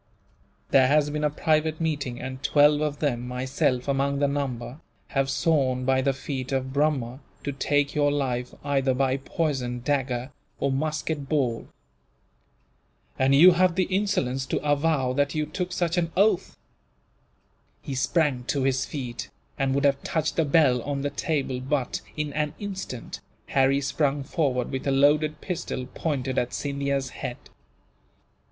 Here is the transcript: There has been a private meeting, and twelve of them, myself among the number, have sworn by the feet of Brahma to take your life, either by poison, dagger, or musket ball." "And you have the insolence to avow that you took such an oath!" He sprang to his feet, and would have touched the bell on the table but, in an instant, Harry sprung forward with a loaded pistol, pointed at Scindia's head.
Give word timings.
There 0.71 0.87
has 0.87 1.11
been 1.11 1.23
a 1.23 1.29
private 1.29 1.79
meeting, 1.79 2.19
and 2.19 2.41
twelve 2.41 2.81
of 2.81 2.97
them, 2.97 3.27
myself 3.27 3.87
among 3.87 4.17
the 4.17 4.27
number, 4.27 4.79
have 5.09 5.29
sworn 5.29 5.85
by 5.85 6.01
the 6.01 6.11
feet 6.11 6.51
of 6.51 6.73
Brahma 6.73 7.19
to 7.43 7.51
take 7.51 7.93
your 7.93 8.11
life, 8.11 8.51
either 8.63 8.95
by 8.95 9.17
poison, 9.17 9.79
dagger, 9.81 10.31
or 10.59 10.71
musket 10.71 11.29
ball." 11.29 11.67
"And 13.19 13.35
you 13.35 13.51
have 13.51 13.75
the 13.75 13.83
insolence 13.83 14.47
to 14.47 14.57
avow 14.67 15.13
that 15.13 15.35
you 15.35 15.45
took 15.45 15.71
such 15.71 15.99
an 15.99 16.11
oath!" 16.17 16.57
He 17.83 17.93
sprang 17.93 18.43
to 18.45 18.63
his 18.63 18.87
feet, 18.87 19.29
and 19.59 19.75
would 19.75 19.85
have 19.85 20.01
touched 20.01 20.35
the 20.35 20.45
bell 20.45 20.81
on 20.81 21.01
the 21.03 21.11
table 21.11 21.59
but, 21.59 22.01
in 22.17 22.33
an 22.33 22.55
instant, 22.57 23.19
Harry 23.49 23.81
sprung 23.81 24.23
forward 24.23 24.71
with 24.71 24.87
a 24.87 24.91
loaded 24.91 25.41
pistol, 25.41 25.85
pointed 25.93 26.39
at 26.39 26.55
Scindia's 26.55 27.09
head. 27.11 27.37